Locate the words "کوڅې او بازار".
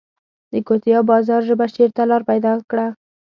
0.67-1.41